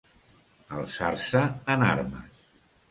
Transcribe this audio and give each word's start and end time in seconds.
Alçar-se 0.77 1.43
en 1.77 1.87
armes. 1.93 2.45